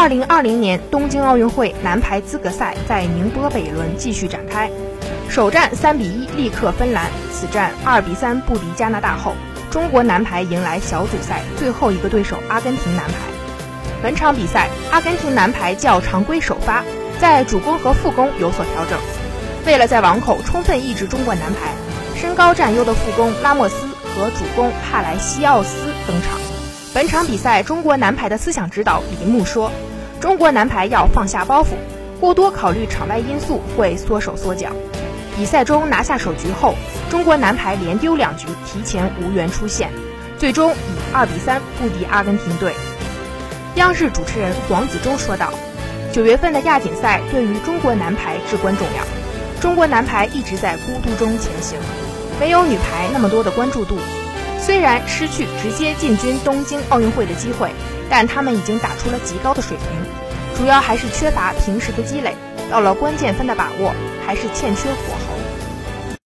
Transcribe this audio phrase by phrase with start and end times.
[0.00, 4.70] 二零二零年东京奥运会男排资格赛在宁波北仑继续展开，
[5.28, 9.34] 首战三比一力克芬兰，此战二比三不敌加拿大后，
[9.70, 13.14] 中国男排迎来小组赛最后一个对手阿根廷男排。
[14.02, 16.82] 本场比赛，阿根廷男排较常规首发，
[17.20, 18.98] 在主攻和副攻有所调整。
[19.66, 21.74] 为了在网口充分抑制中国男排，
[22.18, 23.74] 身高占优的副攻拉莫斯
[24.14, 26.40] 和主攻帕莱西奥斯登场。
[26.92, 29.70] 本场比赛，中国男排的思想指导李牧说
[30.20, 31.68] ：“中国男排要放下包袱，
[32.20, 34.68] 过多考虑场外因素会缩手缩脚。”
[35.34, 36.74] 比赛中拿下首局后，
[37.08, 39.90] 中国男排连丢两局，提前无缘出线，
[40.38, 42.74] 最终以二比三不敌阿根廷队。
[43.76, 45.50] 央视主持人黄子洲说道
[46.12, 51.78] ：“九月份的亚锦赛对于中国男排至关重要，中国男排一直在孤独中前行，
[52.38, 53.96] 没有女排那么多的关注度。”
[54.60, 57.70] 虽然失去直接进军东京奥运会的机会，
[58.08, 59.86] 但他们已经打出了极高的水平，
[60.56, 62.36] 主要还是缺乏平时的积累，
[62.70, 63.94] 到了关键分的把握
[64.26, 65.29] 还是欠缺火候。